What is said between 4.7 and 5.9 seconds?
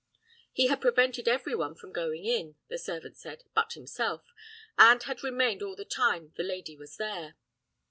and had remained all the